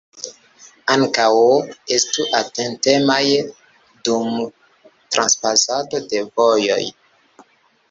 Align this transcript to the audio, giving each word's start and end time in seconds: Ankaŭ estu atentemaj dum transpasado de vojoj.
Ankaŭ 0.93 1.27
estu 1.97 2.25
atentemaj 2.39 3.21
dum 4.09 4.41
transpasado 5.17 6.03
de 6.15 6.27
vojoj. 6.41 6.83